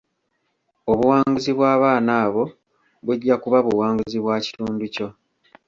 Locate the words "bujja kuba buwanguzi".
3.05-4.17